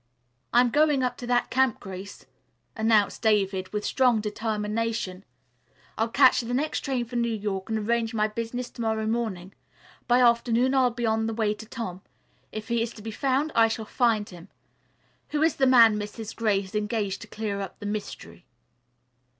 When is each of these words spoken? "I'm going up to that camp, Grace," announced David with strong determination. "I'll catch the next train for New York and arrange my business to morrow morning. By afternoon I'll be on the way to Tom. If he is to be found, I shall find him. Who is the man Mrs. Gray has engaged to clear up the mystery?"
"I'm 0.51 0.71
going 0.71 1.03
up 1.03 1.15
to 1.17 1.27
that 1.27 1.51
camp, 1.51 1.79
Grace," 1.79 2.25
announced 2.75 3.21
David 3.21 3.71
with 3.71 3.85
strong 3.85 4.19
determination. 4.19 5.23
"I'll 5.95 6.09
catch 6.09 6.41
the 6.41 6.55
next 6.55 6.79
train 6.79 7.05
for 7.05 7.17
New 7.17 7.29
York 7.29 7.69
and 7.69 7.77
arrange 7.77 8.11
my 8.11 8.27
business 8.27 8.71
to 8.71 8.81
morrow 8.81 9.05
morning. 9.05 9.53
By 10.07 10.21
afternoon 10.21 10.73
I'll 10.73 10.89
be 10.89 11.05
on 11.05 11.27
the 11.27 11.35
way 11.35 11.53
to 11.53 11.67
Tom. 11.67 12.01
If 12.51 12.69
he 12.69 12.81
is 12.81 12.93
to 12.93 13.03
be 13.03 13.11
found, 13.11 13.51
I 13.53 13.67
shall 13.67 13.85
find 13.85 14.27
him. 14.27 14.49
Who 15.29 15.43
is 15.43 15.57
the 15.57 15.67
man 15.67 15.99
Mrs. 15.99 16.35
Gray 16.35 16.61
has 16.61 16.73
engaged 16.73 17.21
to 17.21 17.27
clear 17.27 17.61
up 17.61 17.79
the 17.79 17.85
mystery?" 17.85 18.47